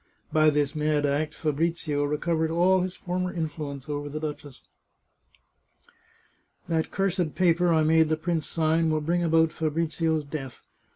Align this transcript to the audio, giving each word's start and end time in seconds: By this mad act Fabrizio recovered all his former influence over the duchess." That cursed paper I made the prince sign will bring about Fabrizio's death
By 0.33 0.49
this 0.49 0.73
mad 0.75 1.05
act 1.05 1.31
Fabrizio 1.35 2.03
recovered 2.03 2.49
all 2.49 2.81
his 2.81 2.95
former 2.95 3.31
influence 3.31 3.87
over 3.87 4.09
the 4.09 4.19
duchess." 4.19 4.63
That 6.67 6.89
cursed 6.89 7.35
paper 7.35 7.71
I 7.71 7.83
made 7.83 8.09
the 8.09 8.17
prince 8.17 8.47
sign 8.47 8.89
will 8.89 9.01
bring 9.01 9.21
about 9.21 9.51
Fabrizio's 9.51 10.23
death 10.23 10.63